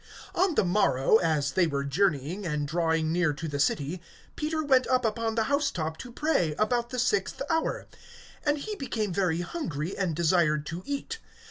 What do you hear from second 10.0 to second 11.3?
desired to eat.